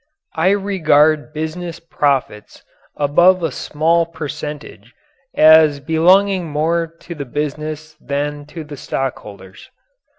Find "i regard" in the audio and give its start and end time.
0.35-1.31